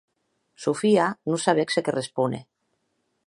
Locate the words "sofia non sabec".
0.63-1.67